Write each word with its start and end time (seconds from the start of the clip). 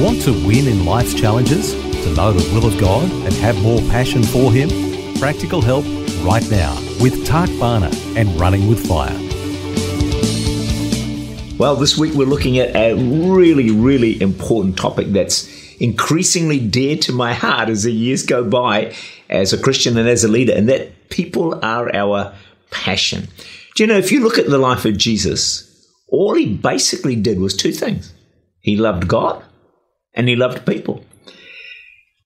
Want 0.00 0.22
to 0.22 0.32
win 0.32 0.66
in 0.66 0.86
life's 0.86 1.12
challenges? 1.12 1.74
To 1.74 2.14
know 2.14 2.32
the 2.32 2.54
will 2.54 2.64
of 2.64 2.80
God 2.80 3.02
and 3.02 3.34
have 3.34 3.60
more 3.60 3.80
passion 3.90 4.22
for 4.22 4.50
Him? 4.50 4.70
Practical 5.18 5.60
help 5.60 5.84
right 6.24 6.50
now 6.50 6.74
with 7.02 7.26
Tak 7.26 7.50
Bhana 7.60 7.90
and 8.16 8.40
Running 8.40 8.66
with 8.66 8.88
Fire. 8.88 9.14
Well, 11.58 11.76
this 11.76 11.98
week 11.98 12.14
we're 12.14 12.24
looking 12.24 12.56
at 12.56 12.74
a 12.74 12.94
really, 12.94 13.70
really 13.70 14.18
important 14.22 14.78
topic 14.78 15.08
that's 15.08 15.46
increasingly 15.76 16.60
dear 16.60 16.96
to 16.96 17.12
my 17.12 17.34
heart 17.34 17.68
as 17.68 17.82
the 17.82 17.92
years 17.92 18.22
go 18.22 18.42
by 18.42 18.94
as 19.28 19.52
a 19.52 19.58
Christian 19.58 19.98
and 19.98 20.08
as 20.08 20.24
a 20.24 20.28
leader, 20.28 20.54
and 20.54 20.66
that 20.70 21.10
people 21.10 21.62
are 21.62 21.94
our 21.94 22.34
passion. 22.70 23.28
Do 23.74 23.82
you 23.82 23.86
know, 23.86 23.98
if 23.98 24.10
you 24.10 24.20
look 24.20 24.38
at 24.38 24.48
the 24.48 24.56
life 24.56 24.86
of 24.86 24.96
Jesus, 24.96 25.86
all 26.08 26.36
he 26.36 26.46
basically 26.46 27.16
did 27.16 27.38
was 27.38 27.54
two 27.54 27.72
things 27.72 28.14
he 28.62 28.78
loved 28.78 29.06
God 29.06 29.44
and 30.14 30.28
he 30.28 30.36
loved 30.36 30.66
people. 30.66 31.04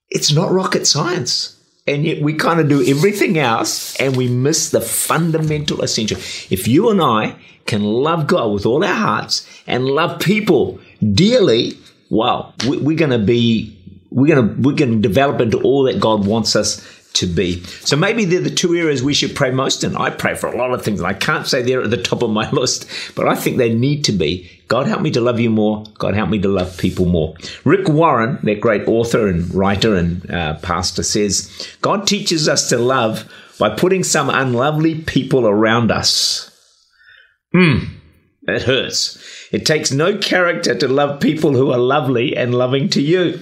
It's 0.09 0.33
not 0.33 0.51
rocket 0.51 0.87
science. 0.87 1.51
And 1.87 2.03
yet 2.03 2.21
we 2.21 2.33
kind 2.33 2.59
of 2.59 2.67
do 2.67 2.83
everything 2.83 3.37
else 3.37 3.95
and 3.97 4.15
we 4.15 4.27
miss 4.27 4.71
the 4.71 4.81
fundamental 4.81 5.81
essential. 5.81 6.17
If 6.49 6.67
you 6.67 6.89
and 6.89 6.99
I 6.99 7.35
can 7.67 7.83
love 7.83 8.25
God 8.25 8.53
with 8.53 8.65
all 8.65 8.83
our 8.83 8.93
hearts 8.93 9.47
and 9.67 9.85
love 9.85 10.19
people 10.19 10.79
dearly, 11.13 11.77
wow, 12.09 12.53
we're 12.65 12.97
going 12.97 13.11
to 13.11 13.19
be, 13.19 13.77
we're 14.09 14.35
going 14.35 14.47
to, 14.47 14.61
we're 14.61 14.75
going 14.75 14.93
to 14.93 15.07
develop 15.07 15.41
into 15.41 15.61
all 15.61 15.83
that 15.83 15.99
God 15.99 16.25
wants 16.25 16.55
us 16.55 16.81
to 17.15 17.27
be. 17.27 17.63
So 17.63 17.95
maybe 17.95 18.25
they're 18.25 18.41
the 18.41 18.49
two 18.49 18.75
areas 18.75 19.01
we 19.01 19.13
should 19.13 19.35
pray 19.35 19.51
most 19.51 19.83
in. 19.83 19.95
I 19.95 20.09
pray 20.09 20.35
for 20.35 20.47
a 20.47 20.57
lot 20.57 20.73
of 20.73 20.83
things, 20.83 20.99
and 20.99 21.07
I 21.07 21.13
can't 21.13 21.47
say 21.47 21.61
they're 21.61 21.81
at 21.81 21.89
the 21.89 22.01
top 22.01 22.21
of 22.21 22.29
my 22.29 22.49
list, 22.51 22.87
but 23.15 23.27
I 23.27 23.35
think 23.35 23.57
they 23.57 23.73
need 23.73 24.03
to 24.05 24.11
be. 24.11 24.54
God 24.67 24.87
help 24.87 25.01
me 25.01 25.11
to 25.11 25.21
love 25.21 25.39
you 25.39 25.49
more. 25.49 25.83
God 25.97 26.15
help 26.15 26.29
me 26.29 26.39
to 26.39 26.47
love 26.47 26.77
people 26.77 27.05
more. 27.05 27.35
Rick 27.63 27.87
Warren, 27.87 28.39
that 28.43 28.61
great 28.61 28.87
author 28.87 29.27
and 29.27 29.53
writer 29.53 29.95
and 29.95 30.29
uh, 30.31 30.55
pastor, 30.59 31.03
says 31.03 31.51
God 31.81 32.07
teaches 32.07 32.49
us 32.49 32.69
to 32.69 32.77
love 32.77 33.31
by 33.59 33.69
putting 33.69 34.03
some 34.03 34.29
unlovely 34.29 35.01
people 35.01 35.47
around 35.47 35.91
us. 35.91 36.51
Hmm, 37.53 37.95
it 38.43 38.63
hurts. 38.63 39.21
It 39.51 39.65
takes 39.65 39.91
no 39.91 40.17
character 40.17 40.75
to 40.75 40.87
love 40.87 41.21
people 41.21 41.53
who 41.53 41.71
are 41.71 41.79
lovely 41.79 42.35
and 42.35 42.53
loving 42.53 42.89
to 42.89 43.01
you 43.01 43.39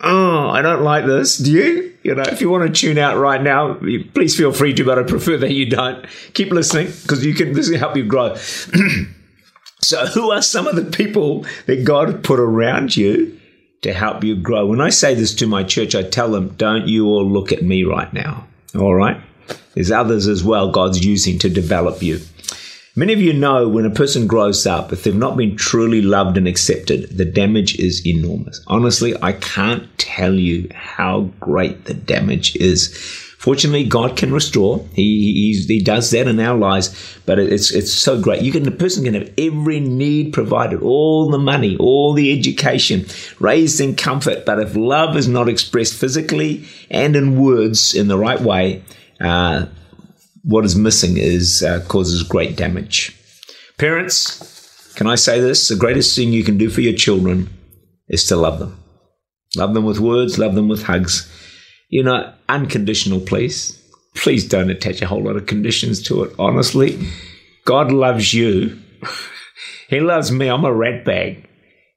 oh, 0.00 0.48
I 0.48 0.62
don't 0.62 0.82
like 0.82 1.06
this. 1.06 1.38
Do 1.38 1.50
you? 1.50 1.94
You 2.02 2.14
know, 2.14 2.22
if 2.22 2.40
you 2.40 2.48
want 2.48 2.72
to 2.72 2.80
tune 2.80 2.98
out 2.98 3.16
right 3.16 3.42
now, 3.42 3.74
please 4.14 4.36
feel 4.36 4.52
free 4.52 4.72
to, 4.74 4.84
but 4.84 4.98
I 4.98 5.02
prefer 5.02 5.36
that 5.38 5.52
you 5.52 5.68
don't. 5.68 6.06
Keep 6.34 6.52
listening 6.52 6.92
because 7.02 7.24
you 7.24 7.34
can. 7.34 7.52
This 7.52 7.68
will 7.68 7.78
help 7.78 7.96
you 7.96 8.04
grow. 8.04 8.36
so, 9.86 10.04
who 10.06 10.32
are 10.32 10.42
some 10.42 10.66
of 10.66 10.74
the 10.74 10.84
people 10.84 11.46
that 11.66 11.84
God 11.84 12.24
put 12.24 12.40
around 12.40 12.96
you 12.96 13.38
to 13.82 13.92
help 13.92 14.24
you 14.24 14.34
grow? 14.34 14.66
When 14.66 14.80
I 14.80 14.90
say 14.90 15.14
this 15.14 15.32
to 15.36 15.46
my 15.46 15.62
church, 15.62 15.94
I 15.94 16.02
tell 16.02 16.32
them, 16.32 16.54
"Don't 16.56 16.88
you 16.88 17.06
all 17.06 17.24
look 17.24 17.52
at 17.52 17.62
me 17.62 17.84
right 17.84 18.12
now." 18.12 18.48
All 18.74 18.96
right. 18.96 19.20
There's 19.74 19.92
others 19.92 20.26
as 20.26 20.42
well 20.42 20.72
God's 20.72 21.04
using 21.04 21.38
to 21.38 21.48
develop 21.48 22.02
you. 22.02 22.20
Many 22.96 23.12
of 23.12 23.20
you 23.20 23.32
know 23.32 23.68
when 23.68 23.84
a 23.84 23.90
person 23.90 24.26
grows 24.26 24.66
up, 24.66 24.92
if 24.92 25.04
they've 25.04 25.14
not 25.14 25.36
been 25.36 25.54
truly 25.54 26.02
loved 26.02 26.36
and 26.36 26.48
accepted, 26.48 27.16
the 27.16 27.26
damage 27.26 27.78
is 27.78 28.04
enormous. 28.04 28.60
Honestly, 28.66 29.14
I 29.22 29.32
can't 29.32 29.86
tell 29.98 30.34
you 30.34 30.68
how 30.74 31.30
great 31.38 31.84
the 31.84 31.94
damage 31.94 32.56
is. 32.56 32.88
Fortunately, 33.38 33.84
God 33.84 34.16
can 34.16 34.32
restore. 34.32 34.86
He, 34.94 35.54
he, 35.66 35.74
he 35.74 35.80
does 35.80 36.10
that 36.10 36.26
in 36.26 36.40
our 36.40 36.56
lives, 36.56 37.18
but 37.26 37.38
it's 37.38 37.70
it's 37.70 37.92
so 37.92 38.20
great. 38.20 38.42
You 38.42 38.50
can 38.50 38.62
the 38.62 38.70
person 38.70 39.04
can 39.04 39.14
have 39.14 39.32
every 39.36 39.78
need 39.78 40.32
provided, 40.32 40.82
all 40.82 41.30
the 41.30 41.38
money, 41.38 41.76
all 41.78 42.14
the 42.14 42.36
education, 42.36 43.06
raised 43.38 43.80
in 43.80 43.94
comfort. 43.94 44.46
But 44.46 44.58
if 44.58 44.74
love 44.74 45.16
is 45.16 45.28
not 45.28 45.48
expressed 45.48 45.94
physically 45.94 46.66
and 46.90 47.14
in 47.14 47.40
words 47.40 47.94
in 47.94 48.08
the 48.08 48.18
right 48.18 48.40
way, 48.40 48.82
uh, 49.20 49.66
what 50.42 50.64
is 50.64 50.74
missing 50.74 51.18
is 51.18 51.62
uh, 51.62 51.84
causes 51.88 52.22
great 52.22 52.56
damage. 52.56 53.14
Parents, 53.78 54.94
can 54.94 55.06
I 55.06 55.16
say 55.16 55.40
this? 55.40 55.68
The 55.68 55.76
greatest 55.76 56.16
thing 56.16 56.32
you 56.32 56.42
can 56.42 56.56
do 56.56 56.70
for 56.70 56.80
your 56.80 56.94
children 56.94 57.50
is 58.08 58.24
to 58.26 58.36
love 58.36 58.58
them. 58.58 58.82
Love 59.56 59.74
them 59.74 59.84
with 59.84 60.00
words, 60.00 60.38
love 60.38 60.54
them 60.54 60.68
with 60.68 60.84
hugs. 60.84 61.30
You 61.88 62.02
know, 62.02 62.32
unconditional, 62.48 63.20
please. 63.20 63.82
Please 64.14 64.48
don't 64.48 64.70
attach 64.70 65.02
a 65.02 65.06
whole 65.06 65.22
lot 65.22 65.36
of 65.36 65.46
conditions 65.46 66.02
to 66.04 66.24
it. 66.24 66.34
Honestly, 66.38 66.98
God 67.64 67.92
loves 67.92 68.32
you. 68.32 68.78
he 69.88 70.00
loves 70.00 70.32
me. 70.32 70.48
I'm 70.48 70.64
a 70.64 70.72
rat 70.72 71.04
bag. 71.04 71.46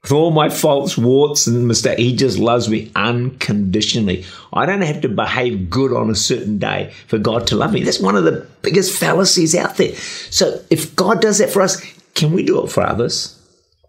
With 0.03 0.11
all 0.13 0.31
my 0.31 0.47
faults, 0.49 0.97
warts, 0.97 1.45
and 1.47 1.67
mistakes, 1.67 2.01
He 2.01 2.15
just 2.15 2.39
loves 2.39 2.69
me 2.69 2.89
unconditionally. 2.95 4.25
I 4.53 4.65
don't 4.65 4.81
have 4.81 5.01
to 5.01 5.09
behave 5.09 5.69
good 5.69 5.93
on 5.93 6.09
a 6.09 6.15
certain 6.15 6.57
day 6.57 6.93
for 7.07 7.17
God 7.17 7.47
to 7.47 7.57
love 7.57 7.73
me. 7.73 7.83
That's 7.83 7.99
one 7.99 8.15
of 8.15 8.23
the 8.23 8.47
biggest 8.61 8.97
fallacies 8.97 9.55
out 9.55 9.75
there. 9.75 9.93
So 9.95 10.61
if 10.69 10.95
God 10.95 11.21
does 11.21 11.39
that 11.39 11.49
for 11.49 11.61
us, 11.61 11.81
can 12.15 12.31
we 12.31 12.43
do 12.43 12.63
it 12.63 12.71
for 12.71 12.81
others? 12.81 13.35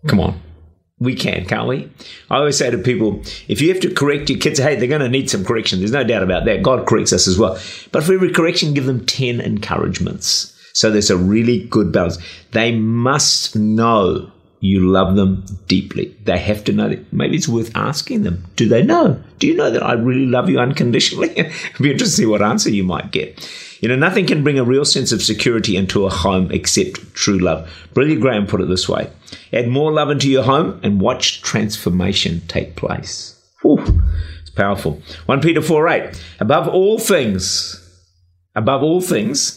Come 0.09 0.19
on. 0.21 0.41
We 1.01 1.15
can, 1.15 1.47
can't 1.47 1.67
we? 1.67 1.91
I 2.29 2.37
always 2.37 2.59
say 2.59 2.71
to 2.71 2.77
people, 2.77 3.23
if 3.49 3.63
you 3.63 3.71
have 3.71 3.81
to 3.81 3.93
correct 3.93 4.29
your 4.29 4.39
kids, 4.39 4.59
hey, 4.59 4.77
they're 4.77 4.87
going 4.87 5.01
to 5.01 5.09
need 5.09 5.31
some 5.31 5.47
correction. 5.47 5.79
There's 5.79 5.93
no 5.93 6.05
doubt 6.05 6.23
about 6.23 6.45
that. 6.45 6.63
God 6.63 6.87
corrects 6.87 7.13
us 7.15 7.27
as 7.27 7.39
well. 7.39 7.59
But 7.91 8.05
for 8.05 8.13
every 8.13 8.31
correction, 8.31 8.75
give 8.75 8.85
them 8.85 9.07
10 9.07 9.41
encouragements. 9.41 10.55
So 10.75 10.91
there's 10.91 11.11
a 11.11 11.17
really 11.17 11.65
good 11.65 11.91
balance. 11.91 12.19
They 12.53 12.73
must 12.73 13.57
know 13.57 14.31
you 14.61 14.87
love 14.87 15.17
them 15.17 15.45
deeply. 15.67 16.17
They 16.25 16.39
have 16.39 16.65
to 16.65 16.73
know 16.73 16.91
that. 16.91 17.13
Maybe 17.13 17.37
it's 17.37 17.49
worth 17.49 17.75
asking 17.75 18.23
them. 18.23 18.45
Do 18.57 18.69
they 18.69 18.83
know? 18.83 19.23
Do 19.39 19.47
you 19.47 19.55
know 19.55 19.71
that 19.71 19.83
I 19.83 19.95
really 19.95 20.27
love 20.27 20.51
you 20.51 20.61
unconditionally? 20.61 21.31
It'd 21.31 21.53
be 21.81 21.91
interesting 21.91 21.97
to 21.99 22.07
see 22.07 22.27
what 22.27 22.43
answer 22.43 22.69
you 22.69 22.85
might 22.85 23.11
get. 23.11 23.49
You 23.81 23.89
know, 23.89 23.97
nothing 23.97 24.27
can 24.27 24.45
bring 24.45 24.59
a 24.59 24.65
real 24.65 24.85
sense 24.85 25.13
of 25.13 25.23
security 25.23 25.77
into 25.77 26.05
a 26.05 26.11
home 26.11 26.51
except 26.53 27.15
true 27.15 27.39
love. 27.39 27.71
Brilliant 27.95 28.21
Graham 28.21 28.47
put 28.47 28.61
it 28.61 28.69
this 28.69 28.89
way 28.89 29.11
add 29.53 29.69
more 29.69 29.91
love 29.91 30.11
into 30.11 30.29
your 30.29 30.43
home 30.43 30.79
and 30.83 31.01
watch 31.01 31.41
transformation 31.41 32.43
take 32.47 32.77
place. 32.77 33.41
Whew, 33.63 34.03
it's 34.43 34.51
powerful. 34.51 35.01
1 35.27 35.41
Peter 35.41 35.63
4 35.63 35.89
8. 35.89 36.25
Above 36.41 36.69
all 36.69 36.99
things, 36.99 37.77
above 38.55 38.83
all 38.83 39.01
things, 39.01 39.57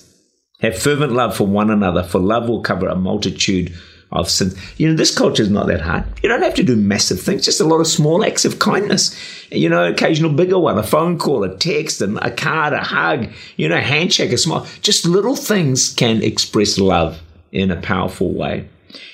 have 0.61 0.77
fervent 0.77 1.11
love 1.11 1.35
for 1.35 1.45
one 1.45 1.69
another, 1.69 2.03
for 2.03 2.19
love 2.19 2.47
will 2.47 2.61
cover 2.61 2.87
a 2.87 2.95
multitude 2.95 3.77
of 4.13 4.29
sins. 4.29 4.55
You 4.77 4.89
know, 4.89 4.95
this 4.95 5.15
culture 5.15 5.43
is 5.43 5.49
not 5.49 5.67
that 5.67 5.81
hard. 5.81 6.05
You 6.21 6.29
don't 6.29 6.41
have 6.41 6.55
to 6.55 6.63
do 6.63 6.75
massive 6.75 7.21
things, 7.21 7.45
just 7.45 7.61
a 7.61 7.65
lot 7.65 7.79
of 7.79 7.87
small 7.87 8.23
acts 8.23 8.45
of 8.45 8.59
kindness. 8.59 9.15
You 9.51 9.69
know, 9.69 9.89
occasional 9.91 10.31
bigger 10.31 10.59
one, 10.59 10.77
a 10.77 10.83
phone 10.83 11.17
call, 11.17 11.43
a 11.43 11.57
text, 11.57 12.01
and 12.01 12.17
a 12.19 12.31
card, 12.31 12.73
a 12.73 12.79
hug, 12.79 13.29
you 13.57 13.67
know, 13.67 13.79
handshake, 13.79 14.31
a 14.31 14.37
smile. 14.37 14.67
Just 14.81 15.05
little 15.05 15.35
things 15.35 15.93
can 15.93 16.23
express 16.23 16.77
love 16.77 17.19
in 17.51 17.71
a 17.71 17.81
powerful 17.81 18.33
way. 18.33 18.67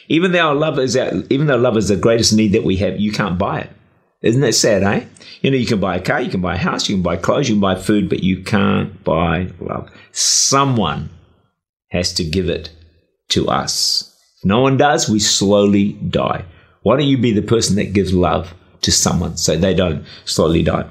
Even 0.08 0.32
though 0.32 0.54
love 0.54 0.80
is 0.80 0.98
our, 0.98 1.12
even 1.30 1.48
though 1.48 1.58
love 1.58 1.78
is 1.78 1.88
the 1.88 1.96
greatest 1.96 2.34
need 2.34 2.54
that 2.54 2.64
we 2.64 2.78
have, 2.78 3.00
you 3.00 3.12
can't 3.12 3.38
buy 3.38 3.62
it. 3.62 3.70
Isn't 4.22 4.42
that 4.42 4.54
sad, 4.54 4.84
eh? 4.84 5.06
You 5.42 5.52
know, 5.52 5.58
you 5.58 5.66
can 5.66 5.80
buy 5.80 5.96
a 5.96 6.02
car, 6.02 6.22
you 6.22 6.30
can 6.30 6.42
buy 6.42 6.56
a 6.56 6.58
house, 6.58 6.90
you 6.90 6.96
can 6.96 7.04
buy 7.04 7.16
clothes, 7.16 7.48
you 7.48 7.56
can 7.56 7.62
buy 7.62 7.76
food, 7.76 8.10
but 8.10 8.22
you 8.22 8.44
can't 8.44 9.02
buy 9.04 9.50
love. 9.62 9.90
Someone 10.12 11.10
has 11.92 12.14
to 12.16 12.24
give 12.26 12.50
it 12.50 12.70
to 13.30 13.48
us. 13.48 14.09
No 14.44 14.62
one 14.62 14.78
does, 14.78 15.10
we 15.10 15.20
slowly 15.20 15.94
die. 15.94 16.46
Why 16.84 16.98
don't 16.98 17.08
you 17.08 17.18
be 17.18 17.34
the 17.34 17.42
person 17.42 17.76
that 17.76 17.94
gives 17.94 18.14
love 18.14 18.54
to 18.82 18.92
someone 18.92 19.38
so 19.38 19.58
they 19.58 19.74
don't 19.74 20.06
slowly 20.26 20.64
die? 20.64 20.88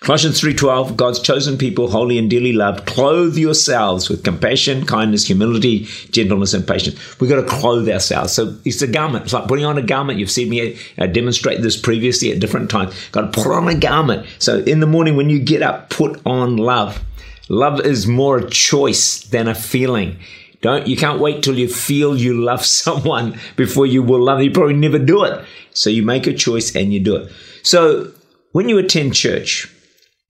Colossians 0.00 0.40
3:12 0.40 0.96
God's 0.96 1.20
chosen 1.20 1.56
people 1.56 1.88
holy 1.88 2.18
and 2.18 2.28
dearly 2.28 2.52
loved 2.52 2.86
clothe 2.86 3.36
yourselves 3.36 4.08
with 4.08 4.24
compassion 4.24 4.84
kindness 4.84 5.26
humility 5.26 5.86
gentleness 6.10 6.54
and 6.54 6.66
patience. 6.66 6.98
We've 7.20 7.30
got 7.30 7.36
to 7.36 7.46
clothe 7.46 7.88
ourselves. 7.88 8.32
So 8.32 8.56
it's 8.64 8.82
a 8.82 8.88
garment. 8.88 9.24
It's 9.24 9.32
like 9.32 9.46
putting 9.46 9.64
on 9.64 9.78
a 9.78 9.82
garment. 9.82 10.18
You've 10.18 10.30
seen 10.30 10.48
me 10.48 10.76
uh, 10.98 11.06
demonstrate 11.06 11.62
this 11.62 11.76
previously 11.76 12.32
at 12.32 12.40
different 12.40 12.68
times. 12.68 12.94
Got 13.12 13.32
to 13.32 13.42
put 13.42 13.52
on 13.52 13.68
a 13.68 13.76
garment. 13.76 14.26
So 14.40 14.58
in 14.58 14.80
the 14.80 14.86
morning 14.86 15.16
when 15.16 15.30
you 15.30 15.38
get 15.38 15.62
up 15.62 15.88
put 15.88 16.20
on 16.26 16.56
love. 16.56 17.02
Love 17.48 17.80
is 17.80 18.06
more 18.06 18.38
a 18.38 18.50
choice 18.50 19.24
than 19.24 19.46
a 19.46 19.54
feeling 19.54 20.16
Don't 20.62 20.86
you 20.86 20.96
can't 20.96 21.20
wait 21.20 21.42
till 21.42 21.58
you 21.58 21.68
feel 21.68 22.16
you 22.16 22.40
love 22.40 22.64
someone 22.82 23.38
before 23.56 23.84
you 23.84 24.02
will 24.02 24.20
love. 24.20 24.38
Them. 24.38 24.44
You 24.44 24.50
probably 24.52 24.74
never 24.74 24.98
do 24.98 25.24
it. 25.24 25.44
So 25.74 25.90
you 25.90 26.02
make 26.02 26.26
a 26.26 26.32
choice 26.32 26.74
and 26.74 26.92
you 26.92 27.00
do 27.00 27.16
it. 27.16 27.32
So 27.62 28.12
when 28.52 28.68
you 28.68 28.78
attend 28.78 29.14
church, 29.14 29.68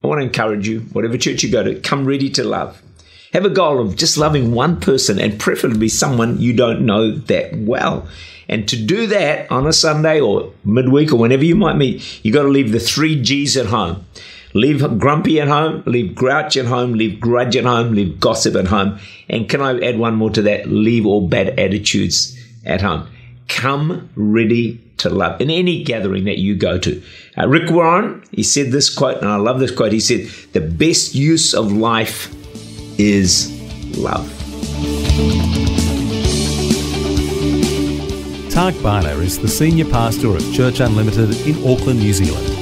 I 0.02 0.08
want 0.08 0.20
to 0.20 0.26
encourage 0.26 0.67
you, 0.67 0.81
whatever 0.93 1.17
church 1.17 1.43
you 1.43 1.50
go 1.50 1.62
to, 1.62 1.79
come 1.81 2.05
ready 2.05 2.29
to 2.31 2.44
love. 2.44 2.82
Have 3.32 3.44
a 3.44 3.50
goal 3.50 3.81
of 3.81 3.96
just 3.96 4.19
loving 4.19 4.52
one 4.52 4.79
person 4.81 5.19
and 5.19 5.40
preferably 5.40 5.88
someone 5.88 6.40
you 6.40 6.52
don't 6.52 6.84
know 6.84 7.12
that 7.12 7.56
well. 7.56 8.06
And 8.49 8.69
to 8.69 8.76
do 8.76 9.06
that 9.06 9.50
on 9.50 9.67
a 9.67 9.73
Sunday 9.73 10.20
or 10.20 10.52
midweek 10.64 11.12
or 11.12 11.17
whenever 11.17 11.44
you 11.44 11.55
might 11.55 11.76
meet, 11.76 12.25
you've 12.25 12.34
got 12.34 12.43
to 12.43 12.49
leave 12.49 12.73
the 12.73 12.81
three 12.81 13.20
G's 13.20 13.56
at 13.56 13.67
home. 13.67 14.05
Leave 14.54 14.99
grumpy 14.99 15.40
at 15.40 15.49
home, 15.49 15.82
leave 15.87 16.14
grouch 16.14 16.56
at 16.56 16.66
home, 16.66 16.93
leave 16.93 17.19
grudge 17.20 17.56
at 17.56 17.64
home, 17.64 17.94
leave 17.94 18.20
gossip 18.20 18.54
at 18.54 18.66
home. 18.66 18.99
And 19.28 19.49
can 19.49 19.62
I 19.62 19.78
add 19.81 19.99
one 19.99 20.14
more 20.14 20.31
to 20.31 20.43
that? 20.43 20.69
Leave 20.69 21.06
all 21.06 21.26
bad 21.26 21.58
attitudes 21.58 22.38
at 22.64 22.82
home. 22.82 23.08
Come 23.49 24.10
ready 24.14 24.81
to 24.99 25.08
love 25.10 25.40
in 25.40 25.50
any 25.50 25.82
gathering 25.82 26.25
that 26.25 26.38
you 26.38 26.54
go 26.54 26.78
to. 26.78 27.02
Uh, 27.37 27.49
Rick 27.49 27.70
Warren, 27.70 28.22
he 28.31 28.43
said 28.43 28.70
this 28.72 28.94
quote, 28.94 29.19
and 29.19 29.28
I 29.28 29.37
love 29.37 29.58
this 29.58 29.70
quote. 29.70 29.93
He 29.93 30.00
said, 30.00 30.26
The 30.52 30.60
best 30.60 31.14
use 31.14 31.55
of 31.55 31.72
life 31.72 32.32
is 32.98 33.50
love. 33.96 34.28
Tak 38.50 38.75
Bhana 38.82 39.16
is 39.22 39.38
the 39.38 39.48
Senior 39.48 39.87
Pastor 39.87 40.37
of 40.37 40.52
Church 40.52 40.81
Unlimited 40.81 41.34
in 41.46 41.56
Auckland, 41.66 42.00
New 42.00 42.12
Zealand. 42.12 42.62